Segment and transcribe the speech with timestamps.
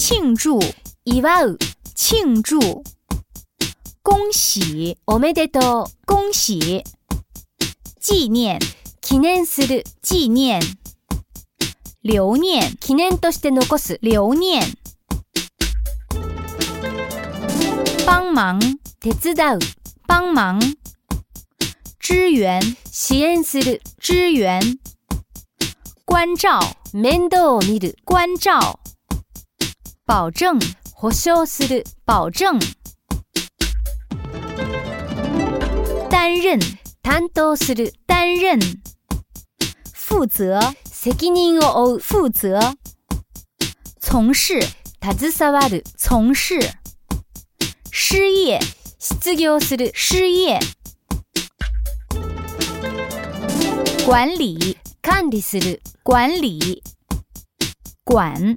[0.00, 0.60] 庆祝，
[1.06, 1.58] イヴォ！
[1.96, 2.84] 庆祝，
[4.04, 5.90] 恭喜，おめでとう！
[6.06, 6.84] 恭喜，
[8.00, 8.60] 纪念，
[9.00, 10.60] 記念する，纪念，
[12.04, 14.62] 留念，記念として残す，留念，
[18.06, 18.60] 帮忙，
[19.02, 19.60] 手伝う，
[20.06, 20.60] 帮忙，
[21.98, 24.60] 支援，支援する，支援，
[26.04, 26.60] 关照，
[26.92, 28.78] 面倒見る，关照。
[30.08, 30.58] 保证，
[32.06, 32.58] 保证。
[36.08, 36.58] 担任，
[38.06, 38.58] 担任。
[39.92, 40.58] 负责，
[42.00, 42.58] 负责。
[44.00, 44.64] 从事，
[45.98, 46.58] 从事。
[47.92, 48.58] 失业，
[49.94, 50.58] 失业。
[54.06, 54.74] 管理，
[56.06, 56.82] 管理。
[58.04, 58.56] 管。